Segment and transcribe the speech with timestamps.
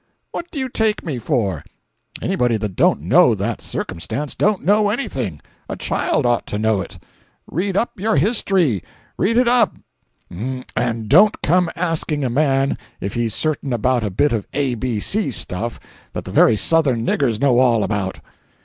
[0.31, 1.63] What do you take me for?
[2.23, 6.97] Anybody that don't know that circumstance, don't know anything; a child ought to know it.
[7.45, 8.81] Read up your history!
[9.19, 9.75] Read it up—
[10.75, 15.79] ———,and don't come asking a man if he's certain about a bit of ABC stuff
[16.13, 18.21] that the very southern niggers know all about."